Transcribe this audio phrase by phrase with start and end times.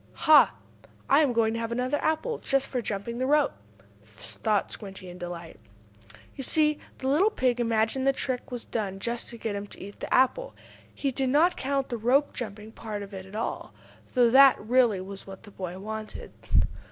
[0.25, 0.55] "Ha!
[1.07, 3.53] I am going to have another apple, just for jumping a rope,"
[4.01, 5.59] thought Squinty, in delight.
[6.35, 9.79] You see the little pig imagined the trick was done just to get him to
[9.79, 10.55] eat the apple.
[10.91, 13.75] He did not count the rope jumping part of it at all,
[14.15, 16.31] though that, really, was what the boy wanted.